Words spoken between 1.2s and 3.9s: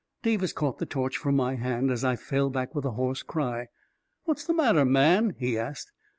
my hand, as I fell back with a hoarse cry."